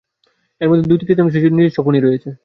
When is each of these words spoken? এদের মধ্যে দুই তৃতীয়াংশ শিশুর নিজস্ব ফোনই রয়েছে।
এদের 0.61 0.69
মধ্যে 0.69 0.87
দুই 0.89 0.97
তৃতীয়াংশ 0.99 1.33
শিশুর 1.35 1.55
নিজস্ব 1.57 1.79
ফোনই 1.85 2.01
রয়েছে। 2.01 2.29